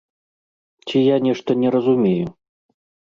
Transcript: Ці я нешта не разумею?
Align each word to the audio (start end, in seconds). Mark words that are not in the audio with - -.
Ці 0.87 0.97
я 1.07 1.21
нешта 1.25 1.57
не 1.65 1.69
разумею? 1.79 2.27